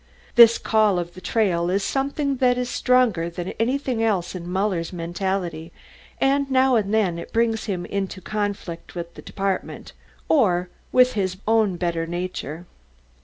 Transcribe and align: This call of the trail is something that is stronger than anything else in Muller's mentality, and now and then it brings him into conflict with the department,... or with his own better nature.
This 0.33 0.57
call 0.57 0.97
of 0.97 1.13
the 1.13 1.21
trail 1.21 1.69
is 1.69 1.83
something 1.83 2.37
that 2.37 2.57
is 2.57 2.71
stronger 2.71 3.29
than 3.29 3.49
anything 3.59 4.03
else 4.03 4.33
in 4.33 4.49
Muller's 4.49 4.91
mentality, 4.91 5.71
and 6.19 6.49
now 6.49 6.75
and 6.75 6.91
then 6.91 7.19
it 7.19 7.31
brings 7.31 7.65
him 7.65 7.85
into 7.85 8.19
conflict 8.19 8.95
with 8.95 9.13
the 9.13 9.21
department,... 9.21 9.93
or 10.27 10.69
with 10.91 11.13
his 11.13 11.37
own 11.47 11.75
better 11.75 12.07
nature. 12.07 12.65